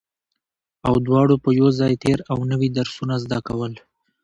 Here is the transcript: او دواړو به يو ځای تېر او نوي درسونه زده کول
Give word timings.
او 0.87 0.93
دواړو 1.07 1.35
به 1.43 1.49
يو 1.59 1.67
ځای 1.79 1.93
تېر 2.03 2.19
او 2.31 2.37
نوي 2.51 2.69
درسونه 2.77 3.15
زده 3.23 3.39
کول 3.47 3.73